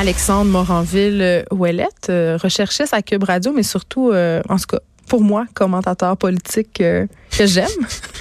Alexandre 0.00 0.50
Moranville-Ouellette, 0.50 2.08
euh, 2.08 2.38
recherchiste 2.42 2.94
à 2.94 3.02
Cube 3.02 3.22
Radio, 3.22 3.52
mais 3.54 3.62
surtout, 3.62 4.12
euh, 4.12 4.40
en 4.48 4.56
tout 4.56 4.64
cas, 4.66 4.78
pour 5.06 5.20
moi, 5.20 5.44
commentateur 5.52 6.16
politique 6.16 6.80
euh, 6.80 7.06
que 7.36 7.44
j'aime. 7.44 7.66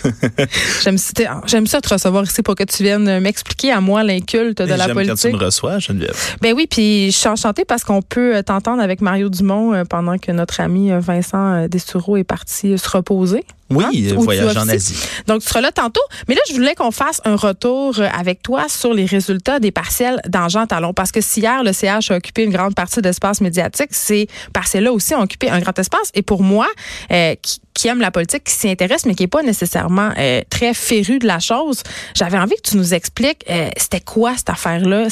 j'aime, 0.84 0.98
j'aime 1.46 1.68
ça 1.68 1.80
te 1.80 1.88
recevoir 1.88 2.26
ici 2.26 2.44
pour 2.44 2.56
que 2.56 2.66
tu 2.66 2.84
viennes 2.84 3.22
m'expliquer 3.22 3.72
à 3.72 3.80
moi 3.80 4.04
l'inculte 4.04 4.62
de 4.62 4.74
la 4.74 4.90
politique. 4.90 5.22
quand 5.22 5.30
tu 5.30 5.36
me 5.38 5.46
reçois, 5.46 5.80
Geneviève. 5.80 6.18
Ben 6.42 6.54
oui, 6.54 6.68
puis 6.70 7.12
je 7.12 7.18
suis 7.18 7.30
enchantée 7.30 7.64
parce 7.64 7.86
qu'on 7.86 8.02
peut 8.02 8.44
t'entendre 8.46 8.82
avec 8.82 9.00
Mario 9.00 9.30
Dumont 9.30 9.86
pendant 9.86 10.18
que 10.18 10.34
notre 10.34 10.60
ami 10.60 10.92
Vincent 10.92 11.70
Destoureau 11.70 12.18
est 12.18 12.26
parti 12.26 12.78
se 12.78 12.90
reposer. 12.90 13.46
Oui, 13.70 14.10
hein? 14.12 14.16
voyage 14.18 14.58
en 14.58 14.68
Asie. 14.68 14.96
Donc, 15.28 15.42
tu 15.42 15.48
seras 15.48 15.62
là 15.62 15.72
tantôt. 15.72 16.02
Mais 16.28 16.36
là, 16.36 16.42
je 16.50 16.54
voulais 16.54 16.76
qu'on 16.76 16.92
fasse 16.92 17.22
un 17.26 17.36
retour 17.36 18.00
avec 18.00 18.42
toi 18.42 18.68
sur 18.68 18.94
les 18.94 19.06
résultats 19.06 19.60
des 19.60 19.72
partiels 19.72 20.20
d'Angent 20.28 20.66
Talon. 20.68 20.94
Parce 20.94 21.12
que 21.12 21.22
si 21.22 21.42
hier, 21.42 21.64
le 21.64 21.72
CH 21.72 22.12
a 22.12 22.18
occupé 22.18 22.44
une 22.44 22.52
grande 22.52 22.76
partie 22.76 23.02
de 23.02 23.08
l'espace 23.08 23.42
médiatique, 23.42 23.90
ces 23.92 24.28
partiels-là 24.54 24.92
aussi 24.92 25.14
ont 25.16 25.22
occupé 25.22 25.50
un 25.50 25.60
grand 25.60 25.78
espace. 25.78 26.12
Et 26.16 26.22
pour 26.22 26.44
moi, 26.44 26.68
euh, 27.12 27.36
qui, 27.42 27.62
qui 27.80 27.88
aime 27.88 28.02
la 28.02 28.12
politique, 28.12 28.44
qui 28.44 28.54
s'y 28.54 28.70
intéresse, 28.70 29.06
mais 29.06 29.16
qui 29.16 29.24
n'est 29.24 29.28
pas 29.28 29.42
nécessairement 29.42 30.12
euh, 30.18 30.42
très 30.50 30.74
féru 30.74 31.18
de 31.20 31.26
la 31.26 31.40
chose, 31.40 31.82
j'avais 32.14 32.38
envie 32.38 32.56
que 32.56 32.70
tu 32.72 32.78
nous 32.78 32.94
expliques 32.94 33.46
euh, 33.50 33.70
c'était 33.78 34.02
quoi 34.02 34.36
cette 34.36 34.50
affaire-là? 34.50 35.08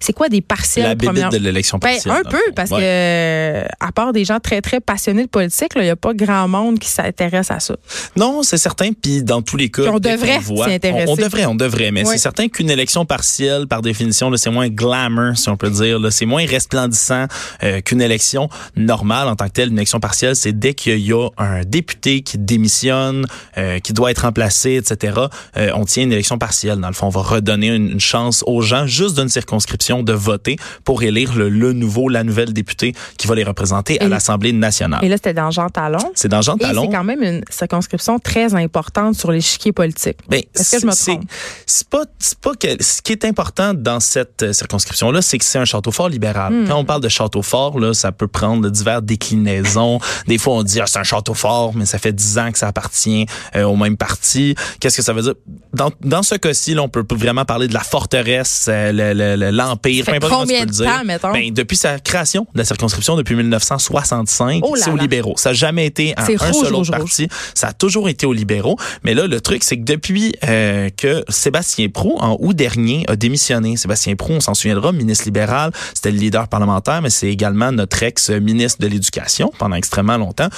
C'est 0.00 0.12
quoi 0.12 0.28
des 0.28 0.40
partiels? 0.40 0.84
La 0.84 0.96
première... 0.96 1.30
de 1.30 1.36
l'élection 1.36 1.78
ben, 1.78 1.92
partielle. 1.92 2.12
un 2.12 2.28
peu, 2.28 2.40
parce 2.56 2.70
que 2.70 3.64
à 3.80 3.92
part 3.92 4.12
des 4.12 4.24
gens 4.24 4.40
très, 4.40 4.60
très 4.60 4.80
passionnés 4.80 5.24
de 5.24 5.28
politique, 5.28 5.72
il 5.76 5.82
n'y 5.82 5.90
a 5.90 5.96
pas 5.96 6.14
grand 6.14 6.48
monde 6.48 6.78
qui 6.78 6.88
s'intéresse 6.88 7.50
à 7.50 7.60
ça. 7.60 7.76
Non, 8.16 8.42
c'est 8.42 8.56
certain. 8.56 8.90
Puis 8.92 9.22
dans 9.22 9.42
tous 9.42 9.56
les 9.56 9.70
cas, 9.70 9.82
on 9.92 9.98
devrait 9.98 10.40
s'y 10.40 10.72
intéresser. 10.72 11.12
On, 11.12 11.16
devrait, 11.16 11.46
on 11.46 11.54
devrait. 11.54 11.90
Mais 11.90 12.04
c'est 12.04 12.18
certain 12.18 12.48
qu'une 12.48 12.70
élection 12.70 13.04
partielle, 13.04 13.66
par 13.66 13.82
définition, 13.82 14.34
c'est 14.36 14.50
moins 14.50 14.68
glamour, 14.68 15.36
si 15.36 15.48
on 15.48 15.56
peut 15.56 15.70
dire. 15.70 16.00
C'est 16.10 16.26
moins 16.26 16.44
resplendissant 16.46 17.26
euh, 17.62 17.80
qu'une 17.80 18.02
élection 18.02 18.48
normale 18.76 19.28
en 19.28 19.36
tant 19.36 19.46
que 19.46 19.52
telle. 19.52 19.68
Une 19.68 19.78
élection 19.78 20.00
partielle, 20.00 20.36
c'est 20.36 20.52
dès 20.52 20.74
qu'il 20.74 20.98
y 20.98 21.12
a 21.12 21.28
un 21.38 21.63
député 21.64 22.22
qui 22.22 22.38
démissionne, 22.38 23.26
euh, 23.58 23.78
qui 23.78 23.92
doit 23.92 24.10
être 24.10 24.20
remplacé, 24.20 24.74
etc. 24.74 25.14
Euh, 25.56 25.70
on 25.74 25.84
tient 25.84 26.02
une 26.02 26.12
élection 26.12 26.38
partielle. 26.38 26.78
Dans 26.78 26.88
le 26.88 26.94
fond, 26.94 27.06
on 27.06 27.10
va 27.10 27.22
redonner 27.22 27.68
une, 27.68 28.00
chance 28.00 28.42
aux 28.46 28.60
gens 28.60 28.86
juste 28.86 29.16
d'une 29.18 29.28
circonscription 29.28 30.02
de 30.02 30.12
voter 30.12 30.56
pour 30.84 31.02
élire 31.02 31.34
le, 31.34 31.72
nouveau, 31.72 32.08
la 32.08 32.24
nouvelle 32.24 32.52
députée 32.52 32.94
qui 33.16 33.26
va 33.26 33.34
les 33.34 33.44
représenter 33.44 34.00
à 34.00 34.08
l'Assemblée 34.08 34.52
nationale. 34.52 35.04
Et 35.04 35.08
là, 35.08 35.16
c'était 35.16 35.34
dans 35.34 35.50
Jean 35.50 35.68
Talon. 35.68 36.12
C'est 36.14 36.28
dans 36.28 36.42
Jean 36.42 36.56
Talon. 36.56 36.82
c'est 36.82 36.96
quand 36.96 37.04
même 37.04 37.22
une 37.22 37.42
circonscription 37.48 38.18
très 38.18 38.54
importante 38.54 39.14
sur 39.14 39.30
l'échiquier 39.30 39.72
politique. 39.72 40.18
Ben, 40.28 40.42
Est-ce 40.54 40.76
que 40.76 40.82
je 40.82 40.86
me 40.86 40.92
trompe? 40.92 41.24
C'est 41.66 41.88
pas, 41.88 42.04
pas 42.42 42.54
que, 42.54 42.82
ce 42.82 43.00
qui 43.00 43.12
est 43.12 43.24
important 43.24 43.74
dans 43.74 44.00
cette 44.00 44.42
euh, 44.42 44.52
circonscription-là, 44.52 45.22
c'est 45.22 45.38
que 45.38 45.44
c'est 45.44 45.58
un 45.58 45.64
château 45.64 45.92
fort 45.92 46.08
libéral. 46.08 46.52
Hmm. 46.52 46.68
Quand 46.68 46.76
on 46.76 46.84
parle 46.84 47.02
de 47.02 47.08
château 47.08 47.42
fort, 47.42 47.78
là, 47.78 47.94
ça 47.94 48.12
peut 48.12 48.28
prendre 48.28 48.68
divers 48.68 49.02
déclinaisons. 49.02 49.98
Des 50.26 50.38
fois, 50.38 50.54
on 50.54 50.62
dit, 50.62 50.80
ah, 50.80 50.86
c'est 50.86 50.98
un 50.98 51.04
château 51.04 51.34
fort 51.34 51.43
mais 51.74 51.86
ça 51.86 51.98
fait 51.98 52.12
dix 52.12 52.38
ans 52.38 52.50
que 52.50 52.58
ça 52.58 52.68
appartient 52.68 53.26
euh, 53.56 53.64
au 53.64 53.76
même 53.76 53.96
parti. 53.96 54.54
Qu'est-ce 54.80 54.96
que 54.96 55.02
ça 55.02 55.12
veut 55.12 55.22
dire? 55.22 55.34
Dans, 55.72 55.90
dans 56.00 56.22
ce 56.22 56.34
cas-ci, 56.36 56.74
là, 56.74 56.82
on 56.82 56.88
peut 56.88 57.04
vraiment 57.10 57.44
parler 57.44 57.68
de 57.68 57.74
la 57.74 57.80
forteresse, 57.80 58.66
euh, 58.68 59.52
l'empire, 59.52 60.04
peu 60.06 60.14
importe 60.14 60.32
combien 60.32 60.64
de 60.64 60.72
temps, 60.72 61.04
mettons? 61.04 61.32
Ben, 61.32 61.52
depuis 61.52 61.76
sa 61.76 61.98
création 61.98 62.46
de 62.54 62.58
la 62.58 62.64
circonscription, 62.64 63.16
depuis 63.16 63.34
1965, 63.34 64.62
c'est 64.76 64.90
aux 64.90 64.96
libéraux. 64.96 65.34
Ça 65.36 65.50
n'a 65.50 65.54
jamais 65.54 65.86
été 65.86 66.14
un, 66.16 66.24
seul 66.26 66.74
autre 66.74 66.90
parti. 66.90 67.28
Ça 67.54 67.68
a 67.68 67.72
toujours 67.72 68.08
été 68.08 68.26
aux 68.26 68.32
libéraux. 68.32 68.76
Mais 69.02 69.14
là, 69.14 69.26
le 69.26 69.40
truc, 69.40 69.62
c'est 69.64 69.76
que 69.76 69.84
depuis 69.84 70.34
euh, 70.44 70.88
que 70.96 71.24
Sébastien 71.28 71.88
Prou, 71.88 72.16
en 72.20 72.36
août 72.40 72.54
dernier, 72.54 73.04
a 73.08 73.16
démissionné. 73.16 73.76
Sébastien 73.76 74.16
Prou, 74.16 74.32
on 74.34 74.40
s'en 74.40 74.54
souviendra, 74.54 74.92
ministre 74.92 75.24
libéral, 75.24 75.72
c'était 75.92 76.10
le 76.10 76.18
leader 76.18 76.48
parlementaire, 76.48 77.02
mais 77.02 77.10
c'est 77.10 77.28
également 77.28 77.72
notre 77.72 78.02
ex-ministre 78.02 78.80
de 78.80 78.86
l'Éducation 78.86 79.52
pendant 79.58 79.76
extrêmement 79.76 80.16
longtemps, 80.16 80.48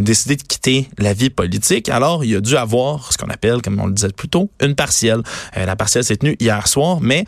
décidé 0.00 0.35
de 0.36 0.42
quitter 0.42 0.88
la 0.98 1.12
vie 1.12 1.30
politique. 1.30 1.88
Alors, 1.88 2.24
il 2.24 2.36
a 2.36 2.40
dû 2.40 2.56
avoir 2.56 3.12
ce 3.12 3.18
qu'on 3.18 3.28
appelle, 3.28 3.62
comme 3.62 3.80
on 3.80 3.86
le 3.86 3.92
disait 3.92 4.08
plus 4.08 4.28
tôt, 4.28 4.50
une 4.60 4.74
partielle. 4.74 5.22
Euh, 5.56 5.66
la 5.66 5.76
partielle 5.76 6.04
s'est 6.04 6.16
tenue 6.16 6.36
hier 6.40 6.66
soir, 6.68 6.98
mais 7.00 7.24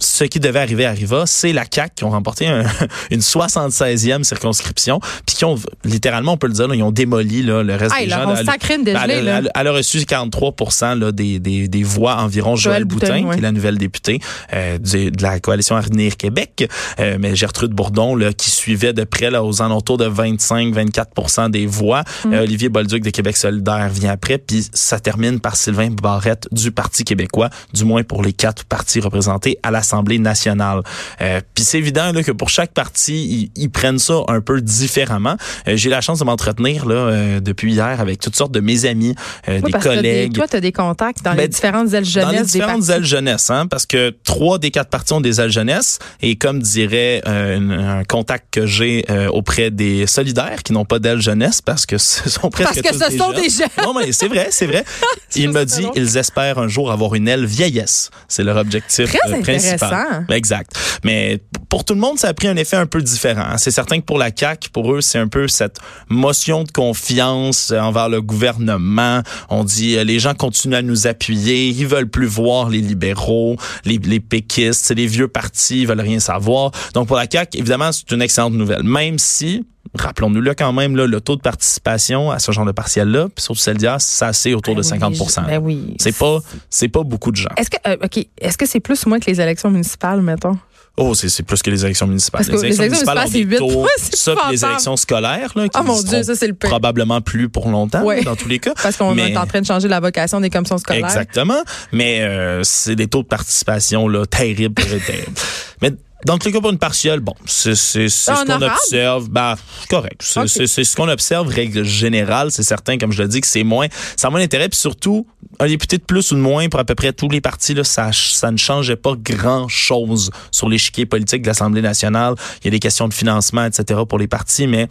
ce 0.00 0.24
qui 0.24 0.40
devait 0.40 0.58
arriver 0.58 0.86
arriva, 0.86 1.24
c'est 1.26 1.52
la 1.52 1.64
CAC 1.64 1.94
qui 1.96 2.04
ont 2.04 2.10
remporté 2.10 2.46
une 3.10 3.20
76e 3.20 4.22
circonscription, 4.24 5.00
puis 5.26 5.36
qui 5.36 5.44
ont 5.44 5.56
littéralement, 5.84 6.32
on 6.32 6.36
peut 6.36 6.46
le 6.46 6.54
dire, 6.54 6.72
ils 6.74 6.82
ont 6.82 6.90
démoli 6.90 7.42
là, 7.42 7.62
le 7.62 7.74
reste 7.74 7.94
des 7.98 8.08
gens. 8.08 8.34
Elle, 8.74 9.28
elle, 9.28 9.50
elle, 9.54 9.66
a 9.66 9.72
reçu 9.72 10.04
43 10.04 10.54
là, 10.96 11.12
des, 11.12 11.38
des, 11.38 11.68
des 11.68 11.82
voix 11.82 12.16
environ 12.16 12.56
Joël, 12.56 12.84
Boutin, 12.84 13.30
qui 13.30 13.38
est 13.38 13.42
la 13.42 13.52
nouvelle 13.52 13.78
députée 13.78 14.20
euh, 14.52 14.78
de, 14.78 15.22
la 15.22 15.40
coalition 15.40 15.76
Avenir 15.76 16.16
Québec, 16.16 16.68
euh, 16.98 17.16
mais 17.20 17.36
Gertrude 17.36 17.72
Bourdon 17.72 18.14
là, 18.14 18.32
qui 18.32 18.50
suivait 18.50 18.92
de 18.92 19.04
près 19.04 19.30
là, 19.30 19.44
aux 19.44 19.62
alentours 19.62 19.98
de 19.98 20.08
25-24 20.08 21.50
des 21.50 21.66
voix. 21.66 22.02
Mm. 22.24 22.32
Euh, 22.32 22.42
Olivier 22.42 22.68
Bolduc 22.68 23.02
de 23.02 23.10
Québec 23.10 23.36
solidaire 23.36 23.88
vient 23.88 24.12
après, 24.12 24.38
puis 24.38 24.66
ça 24.72 24.98
termine 25.00 25.40
par 25.40 25.56
Sylvain 25.56 25.90
Barrette 25.90 26.48
du 26.52 26.70
Parti 26.70 27.04
québécois, 27.04 27.50
du 27.72 27.84
moins 27.84 28.02
pour 28.02 28.22
les 28.22 28.32
quatre 28.32 28.64
partis 28.64 29.00
représentés 29.00 29.58
à 29.62 29.70
la 29.70 29.82
l'Assemblée 29.90 30.18
nationale. 30.18 30.82
Euh, 31.20 31.40
Puis 31.54 31.64
c'est 31.64 31.78
évident 31.78 32.12
là, 32.12 32.22
que 32.22 32.32
pour 32.32 32.48
chaque 32.48 32.72
parti, 32.72 33.50
ils, 33.56 33.70
prennent 33.70 33.98
ça 33.98 34.20
un 34.28 34.40
peu 34.40 34.60
différemment. 34.60 35.36
Euh, 35.68 35.76
J'ai 35.76 35.90
la 35.90 36.00
chance 36.00 36.18
de 36.18 36.24
m'entretenir 36.24 36.86
là 36.86 36.94
euh, 36.94 37.40
depuis 37.40 37.72
hier 37.72 38.00
avec 38.00 38.20
toutes 38.20 38.36
sortes 38.36 38.52
de 38.52 38.60
mes 38.60 38.84
amis, 38.84 39.14
euh, 39.48 39.60
des 39.60 39.72
collègues. 39.72 40.34
toi, 40.34 40.46
tu 40.46 40.56
as 40.56 40.60
des 40.60 40.72
contacts 40.72 41.24
dans 41.24 41.32
les 41.32 41.38
ben, 41.38 41.48
différentes 41.48 41.92
ailes 41.92 42.04
jeunesse. 42.04 42.32
Dans 42.32 42.38
les 42.38 42.44
différentes 42.44 42.88
ailes 42.88 43.04
jeunesse, 43.04 43.50
hein, 43.50 43.66
parce 43.66 43.86
que 43.86 44.14
trois 44.24 44.58
des 44.58 44.70
quatre 44.70 44.90
partis 44.90 45.12
ont 45.12 45.20
des 45.20 45.40
ailes 45.40 45.50
jeunesse. 45.50 45.98
Et 46.20 46.36
comme 46.36 46.60
dirait 46.60 47.22
un, 47.26 48.02
contact 48.08 48.46
que 48.52 48.66
j'ai 48.66 49.04
auprès 49.32 49.70
des 49.70 50.06
solidaires 50.06 50.62
qui 50.62 50.72
n'ont 50.72 50.84
pas 50.84 50.98
d'ailes 50.98 51.20
jeunesse, 51.20 51.60
parce 51.62 51.86
que 51.86 51.98
ce 51.98 52.28
sont 52.28 52.50
presque 52.50 52.82
parce 52.82 52.98
que 52.98 53.10
ce 53.10 53.16
sont 53.16 53.32
des 53.32 53.48
jeunes. 53.48 53.68
Non, 53.84 53.94
mais 53.94 54.12
c'est 54.12 54.28
vrai, 54.28 54.48
c'est 54.50 54.66
vrai. 54.66 54.84
Il 55.36 55.50
me 55.50 55.64
dit, 55.64 55.86
ils 55.94 56.16
espèrent 56.16 56.58
un 56.58 56.68
jour 56.68 56.90
avoir 56.90 57.14
une 57.14 57.28
aile 57.28 57.46
vieillesse. 57.46 58.10
C'est 58.28 58.42
leur 58.42 58.56
objectif 58.56 59.10
principal. 59.42 59.79
Exact. 60.28 60.72
Mais 61.04 61.40
pour 61.68 61.84
tout 61.84 61.94
le 61.94 62.00
monde, 62.00 62.18
ça 62.18 62.28
a 62.28 62.34
pris 62.34 62.48
un 62.48 62.56
effet 62.56 62.76
un 62.76 62.86
peu 62.86 63.00
différent. 63.00 63.56
C'est 63.56 63.70
certain 63.70 64.00
que 64.00 64.04
pour 64.04 64.18
la 64.18 64.30
CAQ, 64.34 64.70
pour 64.70 64.92
eux, 64.92 65.00
c'est 65.00 65.18
un 65.18 65.28
peu 65.28 65.48
cette 65.48 65.78
motion 66.08 66.64
de 66.64 66.70
confiance 66.70 67.72
envers 67.72 68.08
le 68.08 68.20
gouvernement. 68.20 69.22
On 69.48 69.64
dit, 69.64 69.96
euh, 69.96 70.04
les 70.04 70.18
gens 70.18 70.34
continuent 70.34 70.74
à 70.74 70.82
nous 70.82 71.06
appuyer, 71.06 71.68
ils 71.68 71.86
veulent 71.86 72.08
plus 72.08 72.26
voir 72.26 72.68
les 72.68 72.80
libéraux, 72.80 73.56
les, 73.84 73.98
les 73.98 74.20
péquistes, 74.20 74.92
les 74.94 75.06
vieux 75.06 75.28
partis, 75.28 75.82
ils 75.82 75.86
veulent 75.86 76.00
rien 76.00 76.20
savoir. 76.20 76.72
Donc 76.94 77.08
pour 77.08 77.16
la 77.16 77.26
CAQ, 77.30 77.58
évidemment, 77.58 77.92
c'est 77.92 78.10
une 78.10 78.22
excellente 78.22 78.54
nouvelle. 78.54 78.82
Même 78.82 79.18
si 79.18 79.64
rappelons-nous-le 79.98 80.54
quand 80.54 80.72
même, 80.72 80.96
là, 80.96 81.06
le 81.06 81.20
taux 81.20 81.36
de 81.36 81.40
participation 81.40 82.30
à 82.30 82.38
ce 82.38 82.52
genre 82.52 82.64
de 82.64 82.72
partiel-là, 82.72 83.28
puis 83.34 83.42
surtout 83.42 83.60
celle 83.60 83.76
d'hier, 83.76 84.00
c'est 84.00 84.32
c'est 84.32 84.54
autour 84.54 84.74
ben 84.74 84.78
de 84.78 84.82
50 84.82 85.14
ben 85.46 85.58
oui. 85.58 85.96
C'est 85.98 86.16
pas, 86.16 86.38
c'est 86.68 86.88
pas 86.88 87.02
beaucoup 87.02 87.30
de 87.30 87.36
gens. 87.36 87.48
Est-ce 87.56 87.70
que, 87.70 87.76
euh, 87.86 87.96
OK, 88.04 88.26
est-ce 88.40 88.56
que 88.56 88.66
c'est 88.66 88.80
plus 88.80 89.04
ou 89.04 89.08
moins 89.08 89.18
que 89.18 89.26
les 89.26 89.40
élections 89.40 89.70
municipales, 89.70 90.22
mettons? 90.22 90.56
Oh, 90.96 91.14
c'est 91.14 91.42
plus 91.44 91.62
que 91.62 91.70
les 91.70 91.84
élections 91.84 92.06
municipales. 92.06 92.44
les, 92.46 92.64
élections 92.64 92.84
municipales, 92.84 93.28
c'est 93.30 93.38
8 93.38 93.58
Ça, 94.12 94.34
les 94.50 94.64
élections 94.64 94.96
scolaires, 94.96 95.52
là, 95.54 95.68
qui 95.68 95.78
oh 95.80 95.82
mon 95.82 96.02
Dieu, 96.02 96.22
ça, 96.22 96.34
c'est 96.34 96.48
le 96.48 96.54
probablement 96.54 97.20
plus 97.20 97.48
pour 97.48 97.68
longtemps, 97.68 98.04
dans 98.24 98.36
tous 98.36 98.48
les 98.48 98.58
cas. 98.58 98.74
Parce 98.82 98.96
qu'on 98.96 99.16
est 99.16 99.36
en 99.36 99.46
train 99.46 99.60
de 99.60 99.66
changer 99.66 99.88
la 99.88 100.00
vocation 100.00 100.40
des 100.40 100.50
commissions 100.50 100.78
scolaires. 100.78 101.06
Exactement. 101.06 101.62
Mais 101.92 102.20
euh, 102.20 102.62
c'est 102.64 102.96
des 102.96 103.06
taux 103.06 103.22
de 103.22 103.28
participation 103.28 104.08
là, 104.08 104.26
terribles, 104.26 104.74
terribles. 104.74 105.32
Mais 105.82 105.92
dans 106.26 106.34
le 106.34 106.38
cas 106.38 106.60
pour 106.60 106.70
une 106.70 106.78
partielle, 106.78 107.20
bon, 107.20 107.34
c'est 107.46 107.74
ce 107.74 108.44
qu'on 108.44 108.62
observe. 108.62 109.28
Bah, 109.28 109.56
correct. 109.88 110.22
C'est 110.22 110.66
ce 110.66 110.96
qu'on 110.96 111.08
observe, 111.08 111.48
règle 111.48 111.84
générale. 111.84 112.50
C'est 112.50 112.62
certain, 112.62 112.98
comme 112.98 113.12
je 113.12 113.22
le 113.22 113.28
dis, 113.28 113.40
que 113.40 113.46
c'est 113.46 113.64
moins, 113.64 113.86
ça 114.16 114.28
a 114.28 114.30
moins 114.30 114.40
d'intérêt. 114.40 114.68
Puis 114.68 114.78
surtout, 114.78 115.26
un 115.58 115.66
député 115.66 115.98
de 115.98 116.02
plus 116.02 116.32
ou 116.32 116.34
de 116.34 116.40
moins 116.40 116.68
pour 116.68 116.80
à 116.80 116.84
peu 116.84 116.94
près 116.94 117.12
tous 117.12 117.28
les 117.28 117.40
partis, 117.40 117.74
là, 117.74 117.84
ça, 117.84 118.10
ça 118.12 118.50
ne 118.50 118.56
changeait 118.56 118.96
pas 118.96 119.14
grand-chose 119.16 120.30
sur 120.50 120.68
l'échiquier 120.68 121.06
politique 121.06 121.42
de 121.42 121.46
l'Assemblée 121.46 121.82
nationale. 121.82 122.34
Il 122.60 122.66
y 122.66 122.68
a 122.68 122.70
des 122.70 122.78
questions 122.78 123.08
de 123.08 123.14
financement, 123.14 123.64
etc. 123.64 124.00
pour 124.08 124.18
les 124.18 124.28
partis, 124.28 124.66
mais 124.66 124.88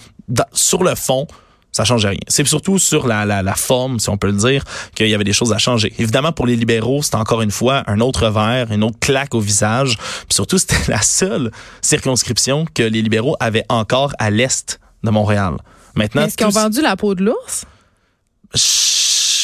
sur 0.54 0.84
le 0.84 0.96
fond, 0.96 1.28
ça 1.72 1.84
change 1.86 2.06
rien. 2.06 2.20
C'est 2.28 2.46
surtout 2.48 2.80
sur 2.80 3.08
la, 3.08 3.26
la, 3.26 3.44
la, 3.44 3.56
forme, 3.56 4.00
si 4.00 4.10
on 4.10 4.18
peut 4.18 4.28
le 4.28 4.34
dire, 4.34 4.64
qu'il 4.96 5.08
y 5.08 5.14
avait 5.14 5.24
des 5.24 5.34
choses 5.34 5.54
à 5.54 5.58
changer. 5.58 5.94
Évidemment, 6.00 6.32
pour 6.32 6.48
les 6.48 6.56
libéraux, 6.56 7.02
c'est 7.04 7.16
encore 7.16 7.42
une 7.42 7.52
fois 7.52 7.84
un 7.88 8.00
autre 8.00 8.30
verre, 8.30 8.72
une 8.72 8.84
autre 8.84 9.00
claque 9.00 9.36
au 9.36 9.40
visage. 9.40 9.98
Puis 9.98 10.34
surtout, 10.34 10.58
c'était 10.60 10.92
la 10.92 11.02
seule 11.02 11.52
circonscription 11.82 12.66
que 12.74 12.84
les 12.84 13.02
libéraux 13.02 13.36
avaient 13.40 13.66
encore 13.70 14.14
à 14.20 14.30
l'est 14.30 14.80
de 15.04 15.10
Montréal. 15.10 15.56
Maintenant, 15.96 16.24
est-ce 16.24 16.38
qu'ils 16.38 16.48
ont 16.48 16.50
vendu 16.50 16.82
la 16.82 16.96
peau 16.96 17.16
de 17.16 17.24
l'ours? 17.24 17.66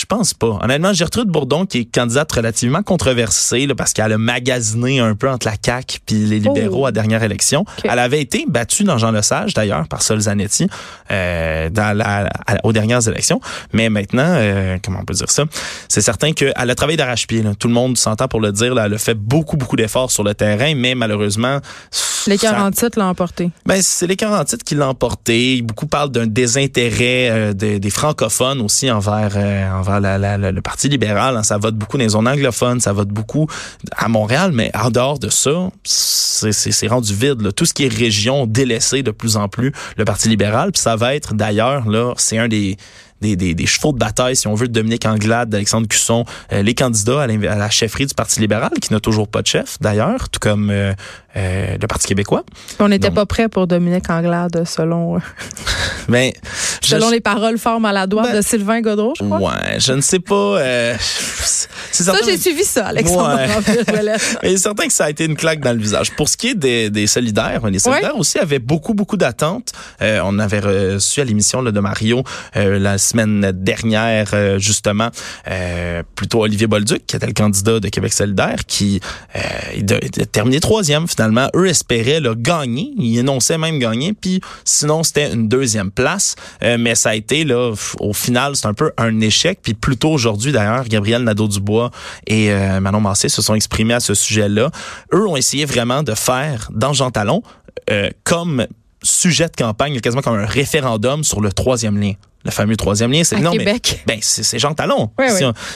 Je 0.05 0.15
pense 0.15 0.35
pas. 0.35 0.59
Honnêtement, 0.61 0.93
Gertrude 0.93 1.29
Bourdon, 1.29 1.65
qui 1.65 1.79
est 1.79 1.85
candidate 1.85 2.31
relativement 2.31 2.83
controversée, 2.83 3.65
là, 3.65 3.73
parce 3.73 3.91
qu'elle 3.91 4.13
a 4.13 4.19
magasiné 4.19 4.99
un 4.99 5.15
peu 5.15 5.27
entre 5.27 5.47
la 5.47 5.55
CAQ 5.59 5.97
puis 6.05 6.15
les 6.17 6.39
libéraux 6.39 6.83
oh. 6.83 6.85
à 6.85 6.91
dernière 6.91 7.23
élection. 7.23 7.65
Elle 7.83 7.97
avait 7.97 8.21
été 8.21 8.45
battue 8.47 8.83
dans 8.83 8.99
Jean 8.99 9.09
Lesage, 9.09 9.55
d'ailleurs, 9.55 9.87
par 9.87 10.03
Sol 10.03 10.19
Zanetti, 10.19 10.67
euh, 11.09 11.71
dans 11.71 11.97
la, 11.97 12.29
aux 12.63 12.71
dernières 12.71 13.07
élections. 13.07 13.41
Mais 13.73 13.89
maintenant, 13.89 14.27
euh, 14.27 14.77
comment 14.83 14.99
on 15.01 15.05
peut 15.05 15.15
dire 15.15 15.31
ça? 15.31 15.45
C'est 15.89 16.01
certain 16.01 16.33
qu'elle 16.33 16.53
a 16.55 16.75
travaillé 16.75 16.97
d'arrache-pied. 16.97 17.43
Tout 17.57 17.67
le 17.67 17.73
monde 17.73 17.97
s'entend 17.97 18.27
pour 18.27 18.41
le 18.41 18.51
dire. 18.51 18.75
Là, 18.75 18.85
elle 18.85 18.93
a 18.93 18.99
fait 18.99 19.15
beaucoup, 19.15 19.57
beaucoup 19.57 19.75
d'efforts 19.75 20.11
sur 20.11 20.23
le 20.23 20.35
terrain, 20.35 20.75
mais 20.75 20.93
malheureusement, 20.93 21.61
Les 22.27 22.37
47 22.37 22.95
l'ont 22.95 23.05
emporté. 23.05 23.49
Ben, 23.65 23.81
c'est 23.81 24.05
les 24.05 24.15
47 24.15 24.63
qui 24.63 24.75
l'ont 24.75 24.89
emporté. 24.89 25.63
Beaucoup 25.63 25.87
parlent 25.87 26.11
d'un 26.11 26.27
désintérêt 26.27 27.29
euh, 27.31 27.53
des, 27.53 27.89
francophones 27.89 28.61
aussi 28.61 28.91
envers, 28.91 29.35
le 29.99 30.59
Parti 30.61 30.89
libéral. 30.89 31.37
Hein. 31.37 31.43
Ça 31.43 31.57
vote 31.57 31.75
beaucoup 31.75 31.97
dans 31.97 32.03
les 32.03 32.09
zones 32.09 32.27
anglophones, 32.27 32.79
ça 32.79 32.93
vote 32.93 33.09
beaucoup 33.09 33.47
à 33.95 34.07
Montréal, 34.07 34.51
mais 34.53 34.71
en 34.75 34.89
dehors 34.89 35.19
de 35.19 35.29
ça, 35.29 35.69
c'est 35.83 36.87
rendu 36.87 37.13
vide. 37.13 37.53
Tout 37.55 37.65
ce 37.65 37.73
qui 37.73 37.85
est 37.85 37.93
région 37.93 38.45
délaissé 38.45 39.03
de 39.03 39.11
plus 39.11 39.37
en 39.37 39.47
plus 39.47 39.71
le 39.97 40.05
Parti 40.05 40.29
libéral. 40.29 40.71
Puis 40.71 40.81
ça 40.81 40.95
va 40.95 41.15
être 41.15 41.33
d'ailleurs, 41.33 41.89
là, 41.89 42.13
c'est 42.17 42.37
un 42.37 42.47
des 42.47 42.77
des, 43.21 43.35
des, 43.35 43.53
des, 43.53 43.65
chevaux 43.65 43.93
de 43.93 43.97
bataille, 43.97 44.35
si 44.35 44.47
on 44.47 44.55
veut, 44.55 44.67
de 44.67 44.73
Dominique 44.73 45.05
Anglade, 45.05 45.49
d'Alexandre 45.49 45.87
Cusson, 45.87 46.25
euh, 46.51 46.61
les 46.61 46.75
candidats 46.75 47.21
à, 47.21 47.27
la 47.27 47.69
chefferie 47.69 48.05
du 48.05 48.13
Parti 48.13 48.39
libéral, 48.39 48.71
qui 48.81 48.91
n'a 48.91 48.99
toujours 48.99 49.27
pas 49.27 49.41
de 49.41 49.47
chef, 49.47 49.77
d'ailleurs, 49.79 50.29
tout 50.29 50.39
comme 50.39 50.69
euh, 50.69 50.93
euh, 51.37 51.77
le 51.79 51.87
Parti 51.87 52.07
québécois. 52.07 52.43
On 52.79 52.89
n'était 52.89 53.11
pas 53.11 53.25
prêt 53.25 53.47
pour 53.47 53.67
Dominique 53.67 54.09
Anglade, 54.09 54.63
selon... 54.65 55.19
Mais, 56.07 56.33
selon 56.85 57.09
les 57.09 57.21
paroles 57.21 57.57
fort 57.57 57.79
maladroites 57.79 58.27
ben, 58.27 58.37
de 58.37 58.41
Sylvain 58.41 58.81
Godreau, 58.81 59.13
je 59.17 59.23
crois. 59.23 59.39
Ouais, 59.39 59.79
je 59.79 59.93
ne 59.93 60.01
sais 60.01 60.19
pas. 60.19 60.59
Ça, 62.03 62.15
j'ai 62.25 62.37
suivi 62.37 62.63
ça, 62.63 62.87
Alexandre. 62.87 63.35
Ouais. 63.35 64.17
Mais 64.43 64.57
certain 64.57 64.87
que 64.87 64.93
ça 64.93 65.05
a 65.05 65.09
été 65.09 65.25
une 65.25 65.35
claque 65.35 65.59
dans 65.59 65.73
le 65.73 65.79
visage. 65.79 66.11
Pour 66.11 66.29
ce 66.29 66.37
qui 66.37 66.49
est 66.49 66.55
des, 66.55 66.89
des 66.89 67.07
solidaires, 67.07 67.65
les 67.67 67.79
solidaires 67.79 68.17
aussi 68.17 68.39
avaient 68.39 68.59
beaucoup, 68.59 68.93
beaucoup 68.93 69.17
d'attentes. 69.17 69.73
on 70.01 70.39
avait 70.39 70.59
reçu 70.59 71.21
à 71.21 71.23
l'émission 71.23 71.63
de 71.63 71.79
Mario 71.79 72.23
la 72.53 72.97
semaine 72.97 73.51
dernière, 73.53 74.31
euh, 74.33 74.59
justement, 74.59 75.09
euh, 75.47 76.03
plutôt 76.15 76.41
Olivier 76.41 76.67
Bolduc, 76.67 77.05
qui 77.05 77.15
était 77.15 77.27
le 77.27 77.33
candidat 77.33 77.79
de 77.79 77.89
Québec 77.89 78.13
solidaire, 78.13 78.65
qui 78.67 78.99
euh, 79.35 79.97
a 80.21 80.25
terminé 80.25 80.59
troisième 80.59 81.07
finalement. 81.07 81.47
Eux 81.55 81.67
espéraient 81.67 82.19
le 82.19 82.35
gagner. 82.35 82.93
Ils 82.97 83.19
énonçaient 83.19 83.57
même 83.57 83.79
gagner. 83.79 84.13
Puis 84.13 84.41
sinon, 84.63 85.03
c'était 85.03 85.31
une 85.31 85.47
deuxième 85.47 85.91
place. 85.91 86.35
Euh, 86.63 86.77
mais 86.79 86.95
ça 86.95 87.09
a 87.09 87.15
été, 87.15 87.43
là, 87.43 87.73
au 87.99 88.13
final, 88.13 88.55
c'est 88.55 88.67
un 88.67 88.73
peu 88.73 88.91
un 88.97 89.19
échec. 89.21 89.59
Puis 89.61 89.73
plus 89.73 89.97
tôt 89.97 90.11
aujourd'hui, 90.11 90.51
d'ailleurs, 90.51 90.85
Gabriel 90.85 91.23
Nadeau-Dubois 91.23 91.84
et 92.27 92.51
Manon 92.79 93.01
Massé 93.01 93.29
se 93.29 93.41
sont 93.41 93.55
exprimés 93.55 93.93
à 93.93 93.99
ce 93.99 94.13
sujet-là. 94.13 94.69
Eux 95.13 95.27
ont 95.27 95.35
essayé 95.35 95.65
vraiment 95.65 96.03
de 96.03 96.13
faire 96.13 96.69
dans 96.73 96.93
Jean 96.93 97.11
Talon 97.11 97.41
comme 98.23 98.67
sujet 99.03 99.47
de 99.47 99.55
campagne, 99.55 99.99
quasiment 99.99 100.21
comme 100.21 100.39
un 100.39 100.45
référendum 100.45 101.23
sur 101.23 101.41
le 101.41 101.51
troisième 101.51 101.99
lien 101.99 102.13
le 102.45 102.51
fameux 102.51 102.77
troisième 102.77 103.11
lien. 103.11 103.23
C'est 103.23 103.39
non, 103.39 103.51
Québec. 103.51 104.03
mais 104.07 104.15
ben 104.15 104.19
c'est 104.21 104.59
Jean 104.59 104.73
Talon. 104.73 105.09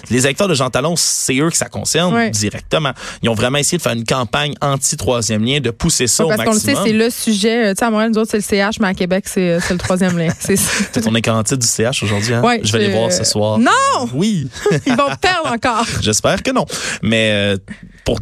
les 0.09 0.25
électeurs 0.25 0.47
de 0.47 0.53
Jean 0.53 0.69
Talon, 0.69 0.95
c'est 0.95 1.37
eux 1.39 1.49
que 1.49 1.57
ça 1.57 1.67
concerne 1.67 2.29
directement. 2.29 2.91
Ils 3.23 3.29
ont 3.29 3.33
vraiment 3.33 3.57
essayé 3.57 3.77
de 3.77 3.83
faire 3.83 3.93
une 3.93 4.05
campagne 4.05 4.53
anti 4.61 4.95
troisième 4.95 5.43
lien, 5.43 5.59
de 5.59 5.71
pousser 5.71 6.07
ça 6.07 6.25
au 6.25 6.29
maximum. 6.29 6.45
Parce 6.45 6.63
qu'on 6.63 6.69
le 6.69 6.75
sait, 6.75 6.83
c'est 6.85 6.97
le 6.97 7.09
sujet. 7.09 7.65
Euh, 7.65 7.73
tu 7.73 7.79
sais, 7.79 7.85
à 7.85 7.89
Montréal, 7.89 8.11
nous 8.11 8.19
autres, 8.19 8.31
c'est 8.31 8.37
le 8.37 8.43
CH, 8.43 8.79
mais 8.79 8.87
à 8.87 8.93
Québec, 8.93 9.25
c'est 9.27 9.51
euh, 9.51 9.59
le 9.69 9.77
troisième 9.77 10.17
lien. 10.17 10.29
C'est 10.39 11.01
ton 11.01 11.15
écran 11.15 11.41
du 11.43 11.65
CH 11.65 12.03
aujourd'hui. 12.03 12.33
Hein? 12.33 12.43
Je 12.63 12.71
vais 12.71 12.87
les 12.87 12.93
voir 12.93 13.11
ce 13.11 13.23
soir. 13.23 13.57
Non. 13.57 14.09
Oui. 14.13 14.47
Ils 14.85 14.95
vont 14.95 15.09
perdre 15.21 15.51
encore. 15.51 15.85
J'espère 16.01 16.43
que 16.43 16.51
non. 16.51 16.65
Mais 17.01 17.31
euh, 17.31 17.57
pour 18.05 18.19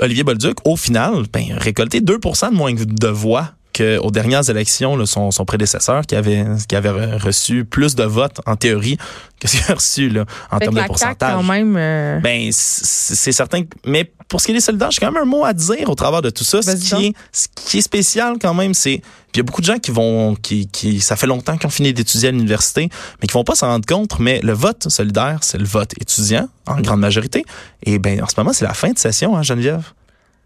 Olivier 0.00 0.24
Bolduc, 0.24 0.56
au 0.64 0.76
final, 0.76 1.24
ben, 1.32 1.56
récolter 1.58 2.00
2% 2.00 2.50
de 2.50 2.54
moins 2.54 2.72
de 2.74 3.08
voix 3.08 3.52
qu'aux 3.72 4.10
dernières 4.10 4.48
élections, 4.48 5.04
son, 5.06 5.30
son, 5.30 5.44
prédécesseur, 5.44 6.02
qui 6.02 6.14
avait, 6.14 6.44
qui 6.68 6.76
avait 6.76 7.16
reçu 7.16 7.64
plus 7.64 7.94
de 7.94 8.04
votes, 8.04 8.40
en 8.46 8.56
théorie, 8.56 8.98
que 9.40 9.48
ce 9.48 9.56
qu'il 9.56 9.70
a 9.70 9.74
reçu 9.74 10.08
là, 10.08 10.24
en 10.50 10.58
termes 10.58 10.74
de 10.74 10.82
pourcentage. 10.82 11.34
Quand 11.34 11.42
même, 11.42 11.76
euh, 11.76 12.20
Ben, 12.20 12.50
c'est 12.52 13.32
certain. 13.32 13.62
Mais 13.84 14.10
pour 14.28 14.40
ce 14.40 14.46
qui 14.46 14.52
est 14.52 14.54
des 14.54 14.60
soldats, 14.60 14.88
j'ai 14.90 15.00
quand 15.00 15.10
même 15.10 15.22
un 15.22 15.26
mot 15.26 15.44
à 15.44 15.52
dire 15.52 15.88
au 15.90 15.94
travers 15.94 16.22
de 16.22 16.30
tout 16.30 16.44
ça. 16.44 16.62
Ce 16.62 16.70
qui, 16.76 17.06
est, 17.06 17.14
ce 17.32 17.48
qui 17.54 17.78
est 17.78 17.82
spécial 17.82 18.36
quand 18.40 18.54
même, 18.54 18.72
c'est... 18.72 19.02
il 19.34 19.36
y 19.36 19.40
a 19.40 19.42
beaucoup 19.42 19.60
de 19.60 19.66
gens 19.66 19.78
qui 19.78 19.90
vont... 19.90 20.34
qui, 20.36 20.68
qui 20.68 21.00
Ça 21.00 21.16
fait 21.16 21.26
longtemps 21.26 21.56
qu'ils 21.56 21.66
ont 21.66 21.70
fini 21.70 21.92
d'étudier 21.92 22.28
à 22.28 22.32
l'université, 22.32 22.88
mais 23.20 23.26
qui 23.26 23.34
vont 23.34 23.44
pas 23.44 23.54
s'en 23.54 23.68
rendre 23.68 23.86
compte. 23.86 24.18
Mais 24.20 24.40
le 24.42 24.52
vote 24.52 24.88
solidaire, 24.88 25.38
c'est 25.42 25.58
le 25.58 25.66
vote 25.66 25.92
étudiant, 26.00 26.48
en 26.66 26.80
grande 26.80 27.00
majorité. 27.00 27.44
Et 27.84 27.98
ben 27.98 28.22
en 28.22 28.28
ce 28.28 28.34
moment, 28.36 28.52
c'est 28.52 28.64
la 28.64 28.74
fin 28.74 28.90
de 28.90 28.98
session, 28.98 29.36
hein, 29.36 29.42
Geneviève? 29.42 29.92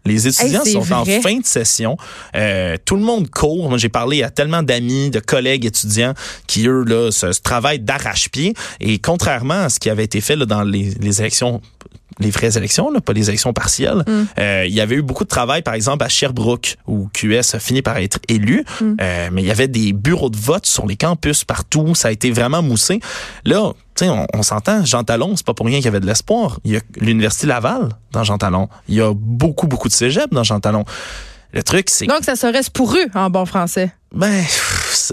Les 0.07 0.27
étudiants 0.27 0.65
sont 0.65 0.91
en 0.93 1.05
fin 1.05 1.39
de 1.39 1.45
session. 1.45 1.97
Euh, 2.35 2.77
tout 2.85 2.95
le 2.95 3.03
monde 3.03 3.29
court. 3.29 3.69
Moi, 3.69 3.77
j'ai 3.77 3.89
parlé 3.89 4.23
à 4.23 4.29
tellement 4.29 4.63
d'amis, 4.63 5.09
de 5.09 5.19
collègues 5.19 5.65
étudiants 5.65 6.13
qui, 6.47 6.67
eux, 6.67 6.83
là, 6.83 7.11
se, 7.11 7.27
travaillent 7.41 7.79
d'arrache-pied. 7.79 8.53
Et 8.79 8.99
contrairement 8.99 9.65
à 9.65 9.69
ce 9.69 9.79
qui 9.79 9.89
avait 9.89 10.05
été 10.05 10.21
fait 10.21 10.35
là, 10.35 10.45
dans 10.45 10.63
les, 10.63 10.91
les 10.99 11.21
élections 11.21 11.61
les 12.19 12.29
vraies 12.29 12.57
élections, 12.57 12.91
là, 12.91 13.01
pas 13.01 13.13
les 13.13 13.29
élections 13.29 13.53
partielles. 13.53 14.03
Mm. 14.07 14.23
Euh, 14.39 14.65
il 14.67 14.73
y 14.73 14.81
avait 14.81 14.95
eu 14.95 15.01
beaucoup 15.01 15.23
de 15.23 15.29
travail, 15.29 15.61
par 15.61 15.73
exemple, 15.73 16.03
à 16.03 16.09
Sherbrooke, 16.09 16.77
où 16.87 17.09
QS 17.13 17.55
a 17.55 17.59
fini 17.59 17.81
par 17.81 17.97
être 17.97 18.19
élu. 18.27 18.65
Mm. 18.81 18.95
Euh, 19.01 19.29
mais 19.31 19.41
il 19.41 19.47
y 19.47 19.51
avait 19.51 19.67
des 19.67 19.93
bureaux 19.93 20.29
de 20.29 20.37
vote 20.37 20.65
sur 20.65 20.85
les 20.85 20.95
campus 20.95 21.43
partout. 21.43 21.95
Ça 21.95 22.09
a 22.09 22.11
été 22.11 22.31
vraiment 22.31 22.61
moussé. 22.61 22.99
Là, 23.45 23.73
on, 24.01 24.27
on 24.33 24.43
s'entend, 24.43 24.85
Jean 24.85 25.03
Talon, 25.03 25.35
c'est 25.35 25.45
pas 25.45 25.53
pour 25.53 25.65
rien 25.65 25.77
qu'il 25.77 25.85
y 25.85 25.89
avait 25.89 25.99
de 25.99 26.05
l'espoir. 26.05 26.59
Il 26.63 26.71
y 26.71 26.77
a 26.77 26.81
l'Université 26.99 27.47
Laval 27.47 27.89
dans 28.11 28.23
Jean 28.23 28.37
Talon. 28.37 28.69
Il 28.87 28.95
y 28.95 29.01
a 29.01 29.13
beaucoup, 29.13 29.67
beaucoup 29.67 29.87
de 29.87 29.93
cégep 29.93 30.33
dans 30.33 30.43
Jean 30.43 30.59
Talon. 30.59 30.85
Le 31.53 31.63
truc, 31.63 31.89
c'est... 31.89 32.05
Donc, 32.05 32.23
ça 32.23 32.35
serait 32.35 32.61
pour 32.73 32.93
eux, 32.93 33.05
en 33.15 33.29
bon 33.29 33.45
français. 33.45 33.91
Ben, 34.13 34.43